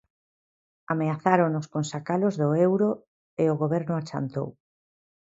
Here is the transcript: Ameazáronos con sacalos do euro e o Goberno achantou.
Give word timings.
Ameazáronos 0.93 1.65
con 1.73 1.83
sacalos 1.91 2.35
do 2.41 2.49
euro 2.67 2.89
e 3.43 3.45
o 3.53 3.59
Goberno 3.63 3.93
achantou. 3.97 4.49